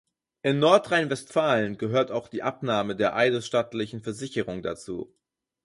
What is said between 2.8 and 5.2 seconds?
der eidesstattlichen Versicherung dazu.